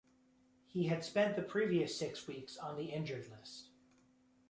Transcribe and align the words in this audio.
He 0.65 0.87
had 0.87 1.03
spent 1.05 1.35
the 1.35 1.43
previous 1.43 1.95
six 1.95 2.25
weeks 2.25 2.57
on 2.57 2.75
the 2.75 2.85
injured 2.85 3.29
list. 3.29 3.67